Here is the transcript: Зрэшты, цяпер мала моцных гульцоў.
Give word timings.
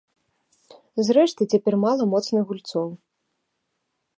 Зрэшты, 1.09 1.41
цяпер 1.53 1.73
мала 1.83 2.03
моцных 2.15 2.43
гульцоў. 2.53 2.89